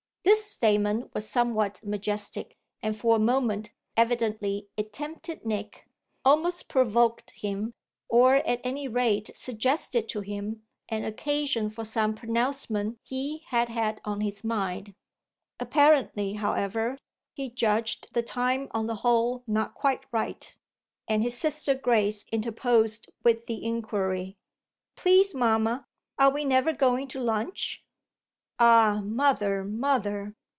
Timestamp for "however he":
16.33-17.49